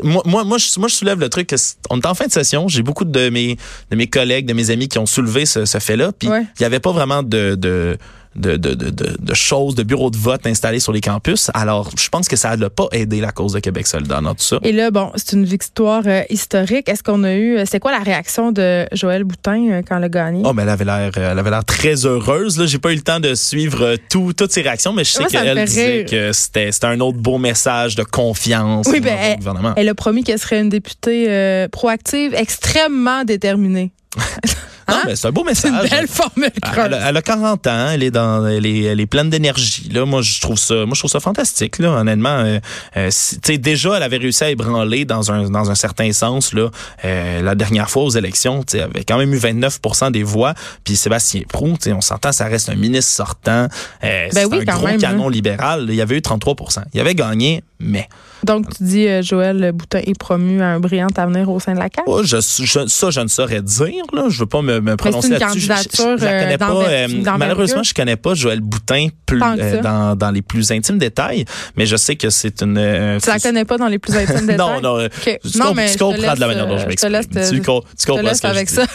moi, 0.02 0.22
moi, 0.24 0.44
moi, 0.44 0.58
je, 0.58 0.78
moi, 0.78 0.88
je 0.88 0.94
soulève 0.94 1.20
le 1.20 1.28
truc 1.28 1.46
que 1.48 1.56
on 1.90 2.00
est 2.00 2.06
en 2.06 2.14
fin 2.14 2.26
de 2.26 2.32
session. 2.32 2.68
J'ai 2.68 2.82
beaucoup 2.82 3.04
de 3.04 3.28
mes, 3.30 3.56
de 3.90 3.96
mes 3.96 4.06
collègues, 4.06 4.46
de 4.46 4.52
mes 4.52 4.70
amis 4.70 4.88
qui 4.88 4.98
ont 4.98 5.06
soulevé 5.06 5.46
ce, 5.46 5.64
ce 5.64 5.78
fait-là. 5.78 6.12
Puis, 6.18 6.28
il 6.28 6.60
n'y 6.60 6.66
avait 6.66 6.80
pas 6.80 6.92
vraiment 6.92 7.22
de, 7.22 7.54
de 7.54 7.96
de, 8.36 8.56
de, 8.56 8.74
de, 8.74 8.90
de, 8.90 9.34
choses, 9.34 9.74
de 9.74 9.82
bureaux 9.82 10.10
de 10.10 10.16
vote 10.16 10.46
installés 10.46 10.80
sur 10.80 10.92
les 10.92 11.00
campus. 11.00 11.50
Alors, 11.54 11.90
je 11.96 12.08
pense 12.08 12.28
que 12.28 12.36
ça 12.36 12.56
n'a 12.56 12.70
pas 12.70 12.86
aidé 12.92 13.20
la 13.20 13.32
cause 13.32 13.52
de 13.52 13.60
Québec 13.60 13.86
solidaire 13.86 14.22
dans 14.22 14.34
tout 14.34 14.42
ça. 14.42 14.58
Et 14.62 14.72
là, 14.72 14.90
bon, 14.90 15.12
c'est 15.16 15.32
une 15.32 15.44
victoire 15.44 16.02
euh, 16.06 16.22
historique. 16.30 16.88
Est-ce 16.88 17.02
qu'on 17.02 17.24
a 17.24 17.34
eu, 17.34 17.58
euh, 17.58 17.64
c'est 17.66 17.80
quoi 17.80 17.92
la 17.92 18.00
réaction 18.00 18.52
de 18.52 18.86
Joël 18.92 19.24
Boutin 19.24 19.70
euh, 19.70 19.82
quand 19.86 19.98
elle 19.98 20.04
a 20.04 20.08
gagné? 20.08 20.42
Oh, 20.44 20.52
mais 20.52 20.62
elle 20.62 20.68
avait 20.68 20.84
l'air, 20.84 21.10
elle 21.16 21.38
avait 21.38 21.50
l'air 21.50 21.64
très 21.64 22.06
heureuse. 22.06 22.58
Là, 22.58 22.66
j'ai 22.66 22.78
pas 22.78 22.92
eu 22.92 22.96
le 22.96 23.02
temps 23.02 23.20
de 23.20 23.34
suivre 23.34 23.96
tout, 24.10 24.32
toutes 24.32 24.52
ses 24.52 24.62
réactions, 24.62 24.92
mais 24.92 25.04
je 25.04 25.10
sais 25.10 25.24
qu'elle 25.24 25.64
disait 25.64 26.04
que 26.04 26.32
c'était, 26.32 26.72
c'était 26.72 26.86
un 26.86 27.00
autre 27.00 27.18
beau 27.18 27.38
message 27.38 27.94
de 27.94 28.02
confiance 28.02 28.86
oui, 28.88 29.00
ben, 29.00 29.16
elle, 29.20 29.38
gouvernement. 29.38 29.74
Elle 29.76 29.88
a 29.88 29.94
promis 29.94 30.24
qu'elle 30.24 30.38
serait 30.38 30.60
une 30.60 30.68
députée 30.68 31.66
proactive, 31.70 32.34
extrêmement 32.34 33.24
déterminée. 33.24 33.92
Non, 34.88 34.94
hein? 34.96 35.02
mais 35.06 35.16
c'est 35.16 35.28
un 35.28 35.32
beau 35.32 35.44
message. 35.44 35.72
C'est 35.72 35.84
une 35.84 35.90
belle 35.90 36.08
formule. 36.08 36.50
Elle, 36.76 37.00
elle, 37.06 37.16
a 37.16 37.22
40 37.22 37.66
ans, 37.66 37.88
elle 37.90 38.02
est 38.02 38.10
dans, 38.10 38.46
elle 38.46 38.66
est, 38.66 38.82
elle 38.82 39.00
est 39.00 39.06
pleine 39.06 39.30
d'énergie. 39.30 39.88
Là, 39.92 40.04
moi, 40.04 40.22
je 40.22 40.40
trouve 40.40 40.58
ça, 40.58 40.74
moi, 40.86 40.94
je 40.94 41.00
trouve 41.00 41.10
ça 41.10 41.20
fantastique. 41.20 41.78
Là, 41.78 41.90
honnêtement, 41.90 42.38
euh, 42.38 42.58
euh 42.96 43.08
tu 43.08 43.38
sais, 43.44 43.58
déjà, 43.58 43.96
elle 43.96 44.02
avait 44.02 44.18
réussi 44.18 44.44
à 44.44 44.50
ébranler 44.50 45.04
dans 45.04 45.32
un, 45.32 45.50
dans 45.50 45.70
un 45.70 45.74
certain 45.74 46.12
sens 46.12 46.52
là, 46.52 46.70
euh, 47.04 47.42
la 47.42 47.54
dernière 47.54 47.90
fois 47.90 48.04
aux 48.04 48.10
élections. 48.10 48.62
Tu 48.62 48.72
sais, 48.72 48.78
elle 48.78 48.84
avait 48.84 49.04
quand 49.04 49.18
même 49.18 49.32
eu 49.32 49.38
29% 49.38 50.10
des 50.12 50.22
voix. 50.22 50.54
Puis 50.84 50.96
Sébastien 50.96 51.42
Prou, 51.48 51.74
tu 51.74 51.84
sais, 51.84 51.92
on 51.92 52.00
s'entend, 52.00 52.32
ça 52.32 52.46
reste 52.46 52.68
un 52.68 52.74
ministre 52.74 53.12
sortant. 53.12 53.68
Ben 54.02 54.30
oui, 54.50 54.58
un 54.66 54.74
gros 54.74 54.86
hein. 54.86 54.98
canon 54.98 55.28
libéral. 55.28 55.86
Il 55.88 55.94
y 55.94 56.02
avait 56.02 56.16
eu 56.16 56.20
33%. 56.20 56.82
Il 56.92 57.00
avait 57.00 57.14
gagné, 57.14 57.62
mais. 57.80 58.08
Donc, 58.42 58.68
tu 58.76 58.82
dis 58.82 59.22
Joël 59.22 59.72
Boutin 59.72 60.00
est 60.04 60.18
promu 60.18 60.60
à 60.60 60.66
un 60.66 60.80
brillant 60.80 61.08
avenir 61.16 61.48
au 61.48 61.60
sein 61.60 61.72
de 61.72 61.78
la 61.78 61.84
CAQ? 61.84 62.02
Oh, 62.06 62.22
je, 62.22 62.40
ça, 62.40 63.10
je 63.10 63.20
ne 63.20 63.28
saurais 63.28 63.62
dire. 63.62 64.04
Là. 64.12 64.26
Je 64.28 64.40
veux 64.40 64.46
pas 64.46 64.60
me, 64.60 64.73
me 64.80 64.96
prononcer 64.96 65.28
là-dessus. 65.30 65.60
Je, 65.60 65.66
je, 65.66 66.18
je, 66.18 66.24
la 66.24 66.42
connais 66.42 66.58
pas. 66.58 66.72
Euh, 66.72 67.08
malheureusement, 67.38 67.82
je 67.82 67.94
connais 67.94 68.16
pas 68.16 68.34
Joël 68.34 68.60
Boutin 68.60 69.08
plus, 69.26 69.40
euh, 69.42 69.80
dans, 69.82 70.16
dans 70.16 70.30
les 70.30 70.42
plus 70.42 70.70
intimes 70.72 70.98
détails, 70.98 71.44
mais 71.76 71.86
je 71.86 71.96
sais 71.96 72.16
que 72.16 72.30
c'est 72.30 72.62
une. 72.62 72.76
Euh, 72.78 73.18
tu 73.20 73.28
la 73.28 73.38
connais 73.38 73.64
pas 73.64 73.78
dans 73.78 73.88
les 73.88 73.98
plus 73.98 74.14
intimes 74.16 74.46
détails? 74.46 74.56
non, 74.56 74.80
non. 74.80 75.04
Okay. 75.04 75.38
Tu, 75.50 75.58
non, 75.58 75.74
mais 75.74 75.90
tu 75.90 75.98
comprends 75.98 76.34
de 76.34 76.40
la 76.40 76.46
manière 76.46 76.66
dont 76.66 76.78
je 76.78 76.86
m'exprime. 76.86 77.20
Tu, 77.50 77.60
tu 77.60 77.62
comprends 77.62 78.34
ce 78.34 78.42
que 78.42 78.46
avec 78.46 78.68
je 78.68 78.74
ça. 78.74 78.86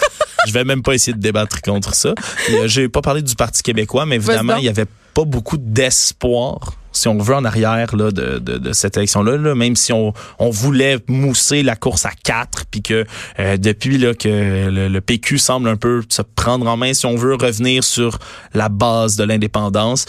je 0.47 0.53
vais 0.53 0.63
même 0.63 0.81
pas 0.81 0.93
essayer 0.93 1.13
de 1.13 1.21
débattre 1.21 1.61
contre 1.61 1.93
ça. 1.95 2.13
J'ai 2.65 2.89
pas 2.89 3.01
parlé 3.01 3.21
du 3.21 3.35
Parti 3.35 3.63
québécois, 3.63 4.05
mais 4.05 4.15
évidemment, 4.15 4.57
il 4.57 4.65
y 4.65 4.69
avait 4.69 4.85
pas 5.13 5.23
beaucoup 5.25 5.57
d'espoir 5.57 6.78
si 6.99 7.07
on 7.07 7.17
veut, 7.17 7.35
en 7.35 7.45
arrière 7.45 7.95
là, 7.95 8.11
de, 8.11 8.39
de, 8.39 8.57
de 8.57 8.73
cette 8.73 8.97
élection-là, 8.97 9.37
là, 9.37 9.55
même 9.55 9.75
si 9.75 9.93
on, 9.93 10.13
on 10.37 10.49
voulait 10.49 10.99
mousser 11.07 11.63
la 11.63 11.75
course 11.75 12.05
à 12.05 12.11
quatre, 12.23 12.65
puis 12.69 12.81
que 12.81 13.05
euh, 13.39 13.57
depuis 13.57 13.97
là, 13.97 14.13
que 14.13 14.69
le, 14.69 14.99
PQ 14.99 15.37
semble 15.37 15.69
un 15.69 15.77
peu 15.77 16.03
se 16.09 16.21
prendre 16.21 16.67
en 16.67 16.75
main, 16.75 16.93
si 16.93 17.05
on 17.05 17.15
veut 17.15 17.35
revenir 17.35 17.83
sur 17.83 18.19
la 18.53 18.67
base 18.67 19.15
de 19.15 19.23
l'indépendance, 19.23 20.05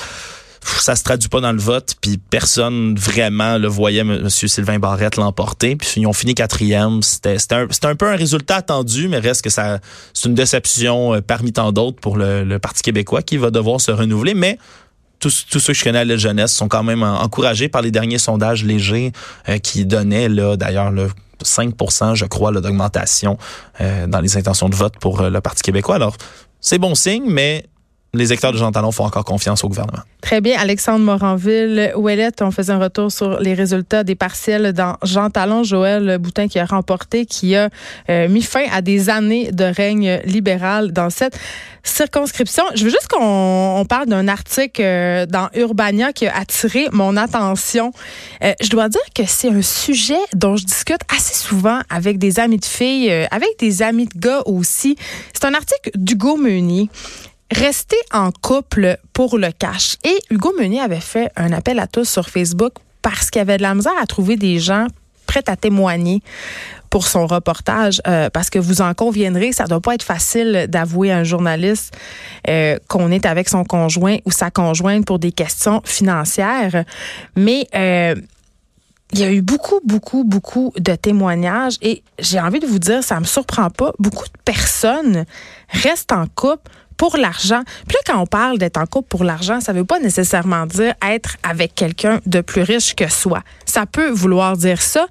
ça 0.62 0.96
se 0.96 1.04
traduit 1.04 1.28
pas 1.28 1.40
dans 1.40 1.52
le 1.52 1.60
vote, 1.60 1.94
puis 2.00 2.18
personne 2.18 2.96
vraiment 2.96 3.56
le 3.56 3.68
voyait 3.68 4.00
M. 4.00 4.28
Sylvain 4.28 4.78
Barrette 4.78 5.16
l'emporter. 5.16 5.76
Puis 5.76 5.92
ils 5.96 6.06
ont 6.06 6.12
fini 6.12 6.34
quatrième. 6.34 7.02
C'était 7.02 7.36
un, 7.52 7.66
un 7.84 7.94
peu 7.94 8.08
un 8.08 8.16
résultat 8.16 8.56
attendu, 8.56 9.08
mais 9.08 9.20
reste 9.20 9.42
que 9.42 9.48
ça 9.48 9.78
c'est 10.12 10.28
une 10.28 10.34
déception 10.34 11.14
euh, 11.14 11.20
parmi 11.22 11.52
tant 11.52 11.72
d'autres 11.72 11.98
pour 11.98 12.18
le, 12.18 12.44
le 12.44 12.58
Parti 12.58 12.82
québécois 12.82 13.22
qui 13.22 13.38
va 13.38 13.50
devoir 13.50 13.80
se 13.80 13.90
renouveler. 13.90 14.34
Mais 14.34 14.58
tous, 15.20 15.46
tous 15.48 15.60
ceux 15.60 15.72
que 15.72 15.78
je 15.78 15.84
connais 15.84 16.00
à 16.00 16.04
la 16.04 16.16
jeunesse 16.16 16.52
sont 16.52 16.68
quand 16.68 16.82
même 16.82 17.02
encouragés 17.02 17.68
par 17.68 17.82
les 17.82 17.90
derniers 17.90 18.18
sondages 18.18 18.64
légers 18.64 19.12
euh, 19.48 19.58
qui 19.58 19.84
donnaient 19.84 20.28
là 20.28 20.56
d'ailleurs 20.56 20.90
le 20.90 21.10
5% 21.44 22.14
je 22.14 22.24
crois, 22.24 22.52
d'augmentation 22.52 23.38
euh, 23.80 24.06
dans 24.06 24.20
les 24.20 24.36
intentions 24.36 24.68
de 24.68 24.74
vote 24.74 24.94
pour 24.98 25.20
euh, 25.20 25.30
le 25.30 25.40
Parti 25.40 25.62
québécois. 25.62 25.94
Alors, 25.94 26.16
c'est 26.60 26.78
bon 26.78 26.94
signe, 26.94 27.24
mais 27.26 27.66
les 28.12 28.26
électeurs 28.26 28.52
de 28.52 28.58
Jean 28.58 28.72
Talon 28.72 28.90
font 28.90 29.04
encore 29.04 29.24
confiance 29.24 29.62
au 29.62 29.68
gouvernement. 29.68 30.02
Très 30.20 30.40
bien. 30.40 30.58
Alexandre 30.58 31.04
Moranville, 31.04 31.92
Ouellette, 31.96 32.42
on 32.42 32.50
faisait 32.50 32.72
un 32.72 32.78
retour 32.78 33.12
sur 33.12 33.38
les 33.40 33.54
résultats 33.54 34.02
des 34.02 34.16
partiels 34.16 34.72
dans 34.72 34.96
Jean 35.02 35.30
Talon. 35.30 35.62
Joël 35.62 36.18
Boutin 36.18 36.48
qui 36.48 36.58
a 36.58 36.64
remporté, 36.64 37.24
qui 37.24 37.54
a 37.54 37.70
euh, 38.08 38.28
mis 38.28 38.42
fin 38.42 38.64
à 38.72 38.82
des 38.82 39.10
années 39.10 39.52
de 39.52 39.64
règne 39.64 40.20
libéral 40.24 40.92
dans 40.92 41.08
cette 41.08 41.38
circonscription. 41.84 42.64
Je 42.74 42.84
veux 42.84 42.90
juste 42.90 43.08
qu'on 43.08 43.86
parle 43.88 44.06
d'un 44.06 44.28
article 44.28 44.82
euh, 44.82 45.26
dans 45.26 45.48
Urbania 45.54 46.12
qui 46.12 46.26
a 46.26 46.36
attiré 46.36 46.88
mon 46.92 47.16
attention. 47.16 47.92
Euh, 48.42 48.52
je 48.60 48.68
dois 48.68 48.88
dire 48.88 49.00
que 49.14 49.22
c'est 49.26 49.48
un 49.48 49.62
sujet 49.62 50.18
dont 50.34 50.56
je 50.56 50.64
discute 50.64 51.00
assez 51.14 51.34
souvent 51.34 51.80
avec 51.88 52.18
des 52.18 52.40
amis 52.40 52.58
de 52.58 52.64
filles, 52.64 53.10
avec 53.30 53.50
des 53.58 53.82
amis 53.82 54.06
de 54.06 54.18
gars 54.18 54.42
aussi. 54.46 54.96
C'est 55.32 55.44
un 55.44 55.54
article 55.54 55.90
d'Hugo 55.94 56.36
Meunier. 56.36 56.90
Rester 57.50 57.96
en 58.12 58.30
couple 58.30 58.98
pour 59.12 59.36
le 59.38 59.50
cash. 59.50 59.96
Et 60.04 60.16
Hugo 60.30 60.52
Meunier 60.58 60.80
avait 60.80 61.00
fait 61.00 61.30
un 61.36 61.52
appel 61.52 61.78
à 61.78 61.86
tous 61.86 62.08
sur 62.08 62.28
Facebook 62.28 62.72
parce 63.02 63.30
qu'il 63.30 63.40
avait 63.40 63.56
de 63.56 63.62
la 63.62 63.74
misère 63.74 63.92
à 64.00 64.06
trouver 64.06 64.36
des 64.36 64.58
gens 64.58 64.86
prêts 65.26 65.42
à 65.46 65.56
témoigner 65.56 66.22
pour 66.90 67.06
son 67.06 67.26
reportage, 67.28 68.02
euh, 68.08 68.30
parce 68.30 68.50
que 68.50 68.58
vous 68.58 68.82
en 68.82 68.94
conviendrez, 68.94 69.52
ça 69.52 69.64
doit 69.64 69.80
pas 69.80 69.94
être 69.94 70.02
facile 70.02 70.66
d'avouer 70.68 71.12
à 71.12 71.18
un 71.18 71.24
journaliste 71.24 71.96
euh, 72.48 72.76
qu'on 72.88 73.12
est 73.12 73.24
avec 73.26 73.48
son 73.48 73.64
conjoint 73.64 74.16
ou 74.24 74.32
sa 74.32 74.50
conjointe 74.50 75.06
pour 75.06 75.20
des 75.20 75.30
questions 75.30 75.82
financières. 75.84 76.84
Mais 77.36 77.68
euh, 77.76 78.16
il 79.12 79.20
y 79.20 79.22
a 79.22 79.30
eu 79.30 79.40
beaucoup, 79.40 79.80
beaucoup, 79.84 80.24
beaucoup 80.24 80.72
de 80.76 80.96
témoignages 80.96 81.76
et 81.80 82.02
j'ai 82.18 82.40
envie 82.40 82.58
de 82.58 82.66
vous 82.66 82.80
dire, 82.80 83.04
ça 83.04 83.20
me 83.20 83.24
surprend 83.24 83.70
pas, 83.70 83.92
beaucoup 84.00 84.26
de 84.26 84.42
personnes 84.44 85.24
restent 85.68 86.12
en 86.12 86.26
couple 86.26 86.70
pour 87.00 87.16
l'argent. 87.16 87.62
Puis 87.88 87.96
là, 87.96 88.12
quand 88.12 88.20
on 88.20 88.26
parle 88.26 88.58
d'être 88.58 88.76
en 88.76 88.84
couple 88.84 89.08
pour 89.08 89.24
l'argent, 89.24 89.62
ça 89.62 89.72
veut 89.72 89.86
pas 89.86 89.98
nécessairement 90.00 90.66
dire 90.66 90.92
être 91.00 91.38
avec 91.42 91.74
quelqu'un 91.74 92.20
de 92.26 92.42
plus 92.42 92.60
riche 92.60 92.94
que 92.94 93.10
soi. 93.10 93.40
Ça 93.64 93.86
peut 93.86 94.10
vouloir 94.10 94.58
dire 94.58 94.82
ça, 94.82 95.06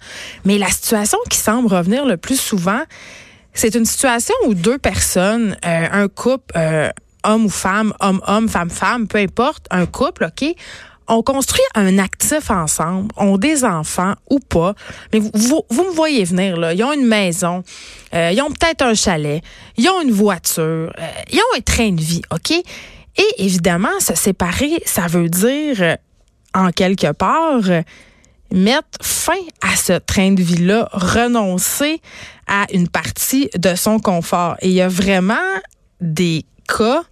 mais 0.46 0.60
la 0.60 0.67
situation 0.67 1.17
qui 1.31 1.39
semble 1.39 1.74
revenir 1.74 2.05
le 2.05 2.15
plus 2.15 2.39
souvent, 2.39 2.81
c'est 3.55 3.74
une 3.74 3.86
situation 3.86 4.36
où 4.46 4.53
deux 4.53 4.77
personnes, 4.77 5.58
euh, 5.65 5.88
un 5.91 6.08
couple, 6.08 6.53
euh, 6.55 6.91
homme 7.24 7.46
ou 7.46 7.50
femme, 7.50 7.91
homme-homme, 8.00 8.48
femme-femme, 8.50 9.08
peu 9.08 9.17
importe, 9.17 9.65
un 9.72 9.88
couple, 9.88 10.25
OK, 10.25 10.55
on 11.09 11.23
construit 11.23 11.63
un 11.75 11.97
actif 11.97 12.51
ensemble, 12.51 13.09
ont 13.17 13.37
des 13.37 13.65
enfants 13.65 14.13
ou 14.29 14.39
pas, 14.39 14.73
mais 15.11 15.19
vous, 15.19 15.65
me 15.71 15.93
voyez 15.93 16.23
venir, 16.23 16.55
là, 16.55 16.73
ils 16.73 16.83
ont 16.83 16.93
une 16.93 17.07
maison, 17.07 17.63
euh, 18.13 18.31
ils 18.31 18.41
ont 18.41 18.51
peut-être 18.51 18.83
un 18.83 18.93
chalet, 18.93 19.41
ils 19.75 19.89
ont 19.89 20.01
une 20.01 20.11
voiture, 20.11 20.93
euh, 20.97 21.07
ils 21.31 21.39
ont 21.39 21.57
un 21.57 21.61
train 21.61 21.91
de 21.91 22.01
vie, 22.01 22.21
OK? 22.31 22.51
Et 22.51 23.27
évidemment, 23.37 23.99
se 23.99 24.15
séparer, 24.15 24.81
ça 24.85 25.07
veut 25.07 25.29
dire, 25.29 25.81
euh, 25.81 25.95
en 26.53 26.69
quelque 26.71 27.11
part, 27.11 27.61
mettre 28.51 28.99
fin 29.01 29.39
à 29.61 29.75
ce 29.75 29.93
train 29.93 30.31
de 30.31 30.41
vie-là, 30.41 30.89
renoncer 30.91 32.01
à 32.47 32.65
une 32.71 32.87
partie 32.87 33.49
de 33.57 33.75
son 33.75 33.99
confort. 33.99 34.55
Et 34.61 34.69
il 34.69 34.73
y 34.73 34.81
a 34.81 34.87
vraiment 34.87 35.35
des 36.01 36.45
cas 36.67 37.03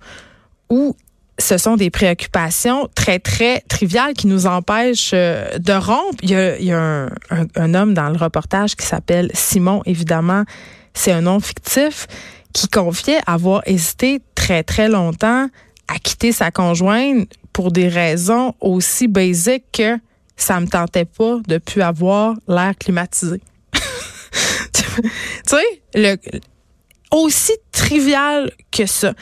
où 0.70 0.96
ce 1.40 1.58
sont 1.58 1.76
des 1.76 1.90
préoccupations 1.90 2.90
très, 2.96 3.20
très 3.20 3.62
triviales 3.62 4.14
qui 4.14 4.28
nous 4.28 4.48
empêchent 4.48 5.12
euh, 5.14 5.58
de 5.60 5.74
rompre. 5.74 6.18
Il 6.24 6.32
y 6.32 6.72
a, 6.72 7.10
un, 7.30 7.74
homme 7.74 7.94
dans 7.94 8.10
le 8.10 8.18
reportage 8.18 8.76
qui 8.76 8.86
s'appelle 8.86 9.30
Simon, 9.34 9.84
évidemment, 9.86 10.44
c'est 10.94 11.12
un 11.12 11.22
nom 11.22 11.40
fictif, 11.40 12.08
qui 12.54 12.68
confiait 12.68 13.20
avoir 13.28 13.62
hésité 13.66 14.22
très, 14.34 14.64
très 14.64 14.90
longtemps 14.90 15.48
à 15.88 16.00
quitter 16.00 16.32
sa 16.32 16.50
conjointe 16.50 17.30
pour 17.54 17.72
des 17.72 17.88
raisons 17.88 18.56
aussi 18.60 19.08
basiques 19.08 19.66
que 19.74 19.98
ça 20.36 20.60
me 20.60 20.68
tentait 20.68 21.06
pas 21.06 21.38
de 21.48 21.58
plus 21.60 21.82
avoir 21.82 22.36
l'air 22.48 22.74
climatisé. 22.80 23.42
tu 24.74 24.84
sais, 25.46 25.82
le, 25.94 26.18
aussi 27.12 27.54
trivial 27.72 28.52
que 28.72 28.86
ça. 28.86 29.14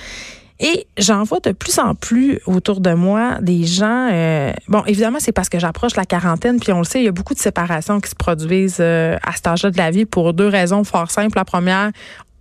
Et 0.60 0.88
j'en 0.98 1.24
vois 1.24 1.40
de 1.42 1.52
plus 1.52 1.80
en 1.80 1.96
plus 1.96 2.40
autour 2.46 2.80
de 2.80 2.94
moi 2.94 3.40
des 3.42 3.66
gens. 3.66 4.10
Euh, 4.12 4.54
bon, 4.70 4.84
évidemment, 4.86 5.20
c'est 5.20 5.34
parce 5.34 5.50
que 5.50 5.60
j'approche 5.60 5.96
la 5.98 6.06
quarantaine, 6.06 6.60
puis 6.60 6.72
on 6.72 6.80
le 6.80 6.86
sait, 6.86 7.02
il 7.02 7.06
y 7.06 7.10
a 7.10 7.12
beaucoup 7.12 7.34
de 7.34 7.40
séparations 7.40 8.00
qui 8.00 8.10
se 8.10 8.16
produisent 8.16 8.78
euh, 8.80 9.18
à 9.22 9.34
cet 9.34 9.48
âge-là 9.48 9.72
de 9.72 9.78
la 9.78 9.92
vie 9.92 10.06
pour 10.06 10.34
deux 10.34 10.48
raisons 10.48 10.86
fort 10.86 11.12
simples. 11.12 11.38
La 11.38 11.44
première, 11.44 11.92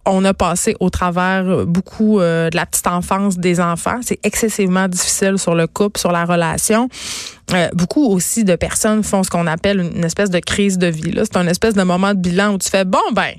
on 0.07 0.25
a 0.25 0.33
passé 0.33 0.77
au 0.79 0.91
travers 0.91 1.67
beaucoup 1.67 2.21
euh, 2.21 2.51
de 2.51 2.57
la 2.57 2.67
petite 2.67 2.87
enfance 2.87 3.37
des 3.37 3.59
enfants. 3.59 3.99
C'est 4.03 4.21
excessivement 4.23 4.87
difficile 4.87 5.37
sur 5.39 5.57
le 5.57 5.67
couple, 5.67 5.99
sur 5.99 6.13
la 6.13 6.25
relation. 6.25 6.89
beaucoup 7.73 8.07
aussi 8.07 8.45
de 8.45 8.55
personnes 8.55 9.03
font 9.03 9.25
ce 9.25 9.31
qu'on 9.31 9.49
appelle 9.49 9.81
une 9.81 10.05
espèce 10.05 10.31
de 10.31 10.39
crise 10.39 10.79
de 10.79 10.87
vie. 10.87 11.15
C'est 11.17 11.37
un 11.37 11.49
espèce 11.49 11.75
de 11.75 11.83
moment 11.83 12.15
de 12.15 12.21
bilan 12.21 12.55
où 12.55 12.59
tu 12.59 12.71
fais 12.71 12.85
bon 12.85 13.03
ben 13.13 13.33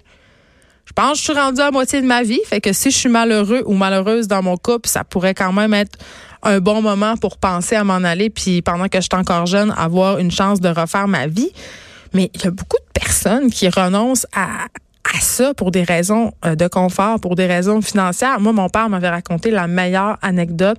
je 0.85 0.93
pense 0.93 1.13
que 1.13 1.17
je 1.17 1.23
suis 1.23 1.33
rendue 1.33 1.61
à 1.61 1.71
moitié 1.71 2.01
de 2.01 2.05
ma 2.05 2.23
vie. 2.23 2.39
Fait 2.45 2.61
que 2.61 2.71
si 2.71 2.91
je 2.91 2.97
suis 2.97 3.09
malheureux 3.09 3.63
ou 3.65 3.73
malheureuse 3.73 4.27
dans 4.27 4.43
mon 4.43 4.55
couple, 4.55 4.87
ça 4.87 5.03
pourrait 5.03 5.33
quand 5.33 5.51
même 5.51 5.73
être 5.73 5.97
un 6.43 6.59
bon 6.59 6.81
moment 6.81 7.17
pour 7.17 7.37
penser 7.37 7.75
à 7.75 7.83
m'en 7.83 7.95
aller. 7.95 8.29
Puis 8.29 8.61
pendant 8.61 8.87
que 8.87 8.99
je 8.99 9.07
suis 9.11 9.19
encore 9.19 9.47
jeune, 9.47 9.73
avoir 9.77 10.19
une 10.19 10.31
chance 10.31 10.61
de 10.61 10.69
refaire 10.69 11.07
ma 11.07 11.27
vie. 11.27 11.51
Mais 12.13 12.29
il 12.33 12.43
y 12.43 12.47
a 12.47 12.51
beaucoup 12.51 12.77
de 12.77 12.99
personnes 12.99 13.49
qui 13.49 13.67
renoncent 13.67 14.27
à, 14.33 14.67
ça 15.19 15.53
pour 15.53 15.71
des 15.71 15.83
raisons 15.83 16.33
euh, 16.45 16.55
de 16.55 16.67
confort, 16.67 17.19
pour 17.21 17.35
des 17.35 17.45
raisons 17.45 17.81
financières. 17.81 18.39
Moi, 18.39 18.51
mon 18.51 18.67
père 18.69 18.89
m'avait 18.89 19.09
raconté 19.09 19.49
la 19.49 19.65
meilleure 19.67 20.17
anecdote. 20.21 20.77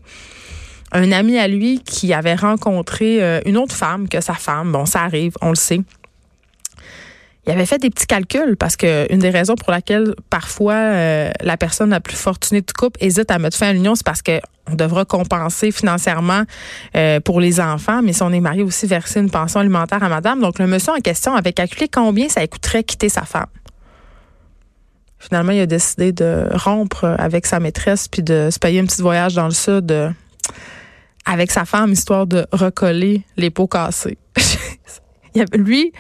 Un 0.93 1.11
ami 1.11 1.39
à 1.39 1.49
lui 1.49 1.81
qui 1.81 2.13
avait 2.13 2.35
rencontré 2.35 3.23
euh, 3.23 3.41
une 3.47 3.57
autre 3.57 3.75
femme 3.75 4.09
que 4.09 4.21
sa 4.21 4.35
femme. 4.35 4.73
Bon, 4.73 4.85
ça 4.85 5.03
arrive, 5.03 5.33
on 5.41 5.51
le 5.51 5.57
sait 5.57 5.81
il 7.47 7.53
avait 7.53 7.67
fait 7.67 7.79
des 7.79 7.91
petits 7.91 8.07
calculs 8.07 8.57
parce 8.57 8.77
que 8.77 9.13
une 9.13 9.21
des 9.21 9.31
raisons 9.31 9.55
pour 9.55 9.71
laquelle 9.71 10.15
parfois 10.31 10.75
euh, 10.75 11.31
la 11.41 11.57
personne 11.57 11.91
la 11.91 12.01
plus 12.01 12.17
fortunée 12.17 12.61
de 12.61 12.73
couple 12.73 12.99
hésite 13.03 13.31
à 13.31 13.39
mettre 13.39 13.57
fin 13.57 13.69
à 13.69 13.73
l'union, 13.73 13.95
c'est 13.95 14.05
parce 14.05 14.23
que 14.23 14.41
on 14.69 14.75
devra 14.75 15.05
compenser 15.05 15.71
financièrement 15.71 16.43
euh, 16.97 17.21
pour 17.21 17.41
les 17.41 17.61
enfants, 17.61 18.03
mais 18.03 18.13
si 18.13 18.23
on 18.25 18.33
est 18.33 18.41
marié 18.41 18.65
aussi 18.65 18.87
verser 18.87 19.21
une 19.21 19.31
pension 19.31 19.61
alimentaire 19.61 20.03
à 20.03 20.09
madame. 20.09 20.41
Donc 20.41 20.59
le 20.59 20.67
monsieur 20.67 20.93
en 20.93 20.99
question 20.99 21.37
avait 21.37 21.53
calculé 21.53 21.89
combien 21.89 22.29
ça 22.29 22.45
coûterait 22.49 22.83
quitter 22.83 23.09
sa 23.09 23.23
femme. 23.23 23.47
Finalement, 25.21 25.53
il 25.53 25.61
a 25.61 25.67
décidé 25.67 26.13
de 26.13 26.49
rompre 26.53 27.05
avec 27.19 27.47
sa 27.47 27.61
maîtresse 27.61 28.09
puis 28.09 28.23
de 28.23 28.49
se 28.51 28.59
payer 28.59 28.81
un 28.81 28.87
petit 28.87 29.03
voyage 29.03 29.35
dans 29.35 29.47
le 29.47 29.53
sud 29.53 29.93
euh, 29.93 30.11
avec 31.25 31.53
sa 31.53 31.65
femme 31.65 31.93
histoire 31.93 32.27
de 32.27 32.45
recoller 32.51 33.23
les 33.37 33.51
pots 33.51 33.69
cassés. 33.69 34.19
lui, 35.55 35.93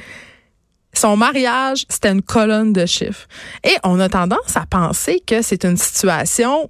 son 0.98 1.16
mariage, 1.16 1.84
c'était 1.88 2.10
une 2.10 2.22
colonne 2.22 2.72
de 2.72 2.86
chiffres. 2.86 3.26
Et 3.64 3.74
on 3.84 4.00
a 4.00 4.08
tendance 4.08 4.56
à 4.56 4.66
penser 4.66 5.22
que 5.26 5.42
c'est 5.42 5.64
une 5.64 5.76
situation 5.76 6.68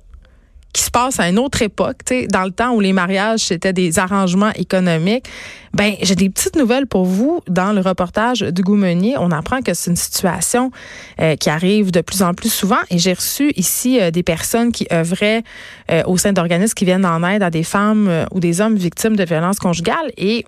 qui 0.77 0.83
se 0.83 0.91
passe 0.91 1.19
à 1.19 1.29
une 1.31 1.39
autre 1.39 1.63
époque, 1.63 2.01
dans 2.29 2.45
le 2.45 2.51
temps 2.51 2.75
où 2.75 2.81
les 2.81 2.93
mariages 2.93 3.41
c'était 3.41 3.73
des 3.73 3.99
arrangements 3.99 4.53
économiques. 4.57 5.25
Ben, 5.73 5.95
j'ai 6.03 6.15
des 6.15 6.29
petites 6.29 6.55
nouvelles 6.55 6.87
pour 6.87 7.07
vous. 7.07 7.41
Dans 7.49 7.73
le 7.73 7.81
reportage 7.81 8.41
du 8.41 8.63
Meunier, 8.71 9.17
on 9.19 9.31
apprend 9.31 9.63
que 9.63 9.73
c'est 9.73 9.91
une 9.91 9.97
situation 9.97 10.71
euh, 11.19 11.35
qui 11.37 11.49
arrive 11.49 11.93
de 11.93 12.03
plus 12.03 12.23
en 12.23 12.35
plus 12.35 12.53
souvent. 12.53 12.79
Et 12.91 12.99
j'ai 12.99 13.15
reçu 13.15 13.53
ici 13.57 13.99
euh, 13.99 14.11
des 14.11 14.23
personnes 14.23 14.71
qui 14.71 14.87
œuvraient 14.93 15.45
euh, 15.91 16.03
au 16.07 16.19
sein 16.19 16.35
d'organismes 16.35 16.75
qui 16.75 16.85
viennent 16.85 17.07
en 17.07 17.27
aide 17.27 17.43
à 17.43 17.49
des 17.49 17.63
femmes 17.63 18.27
ou 18.33 18.41
des 18.41 18.61
hommes 18.61 18.77
victimes 18.77 19.17
de 19.17 19.25
violences 19.25 19.59
conjugales. 19.59 20.13
Et 20.19 20.45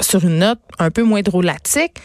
sur 0.00 0.24
une 0.24 0.38
note 0.38 0.60
un 0.78 0.90
peu 0.90 1.02
moins 1.02 1.20
drôlatique, 1.20 2.00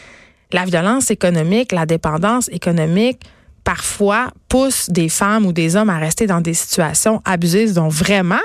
la 0.52 0.64
violence 0.64 1.10
économique, 1.10 1.72
la 1.72 1.86
dépendance 1.86 2.48
économique, 2.48 3.20
parfois 3.64 4.30
pousse 4.48 4.90
des 4.90 5.08
femmes 5.08 5.46
ou 5.46 5.52
des 5.52 5.76
hommes 5.76 5.90
à 5.90 5.98
rester 5.98 6.26
dans 6.26 6.40
des 6.40 6.54
situations 6.54 7.22
abusives. 7.24 7.74
Donc 7.74 7.92
vraiment, 7.92 8.40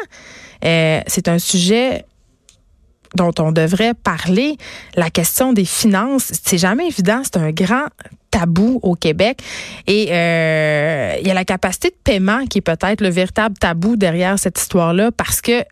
euh, 0.63 1.01
c'est 1.07 1.27
un 1.27 1.39
sujet 1.39 2.05
dont 3.17 3.33
on 3.39 3.51
devrait 3.51 3.93
parler. 3.93 4.57
La 4.95 5.09
question 5.09 5.51
des 5.51 5.65
finances, 5.65 6.31
c'est 6.45 6.57
jamais 6.57 6.87
évident. 6.87 7.21
C'est 7.23 7.37
un 7.37 7.51
grand 7.51 7.87
tabou 8.31 8.79
au 8.83 8.95
Québec. 8.95 9.41
Et 9.87 10.07
euh, 10.11 11.15
il 11.19 11.27
y 11.27 11.31
a 11.31 11.33
la 11.33 11.45
capacité 11.45 11.89
de 11.89 11.95
paiement 12.03 12.45
qui 12.45 12.59
est 12.59 12.61
peut-être 12.61 13.01
le 13.01 13.09
véritable 13.09 13.57
tabou 13.57 13.95
derrière 13.95 14.37
cette 14.37 14.59
histoire-là 14.59 15.11
parce 15.11 15.41
que 15.41 15.63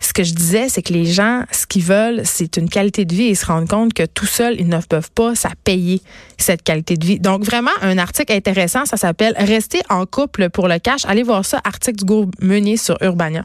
ce 0.00 0.12
que 0.12 0.24
je 0.24 0.34
disais, 0.34 0.68
c'est 0.68 0.82
que 0.82 0.92
les 0.92 1.06
gens, 1.06 1.44
ce 1.52 1.66
qu'ils 1.66 1.84
veulent, 1.84 2.22
c'est 2.24 2.56
une 2.56 2.68
qualité 2.68 3.04
de 3.04 3.14
vie 3.14 3.24
et 3.24 3.30
ils 3.30 3.36
se 3.36 3.46
rendent 3.46 3.68
compte 3.68 3.94
que 3.94 4.04
tout 4.04 4.26
seul, 4.26 4.56
ils 4.58 4.68
ne 4.68 4.80
peuvent 4.80 5.10
pas 5.12 5.34
ça 5.34 5.50
payer 5.64 6.00
cette 6.38 6.62
qualité 6.62 6.96
de 6.96 7.06
vie. 7.06 7.20
Donc 7.20 7.44
vraiment, 7.44 7.70
un 7.82 7.98
article 7.98 8.32
intéressant, 8.32 8.84
ça 8.84 8.96
s'appelle 8.96 9.34
Rester 9.38 9.80
en 9.88 10.06
couple 10.06 10.50
pour 10.50 10.68
le 10.68 10.78
cash. 10.78 11.04
Allez 11.06 11.22
voir 11.22 11.44
ça, 11.44 11.60
article 11.64 11.98
du 11.98 12.04
groupe 12.04 12.34
Meunier 12.40 12.76
sur 12.76 12.96
Urbania. 13.00 13.44